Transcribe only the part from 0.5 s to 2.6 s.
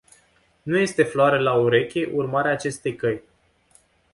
Nu este floare la ureche urmarea